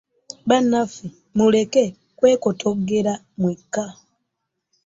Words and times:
Bannaffe 0.49 1.03
muleke 1.37 1.83
kwekotoggera 2.17 3.13
mwekka. 3.39 3.85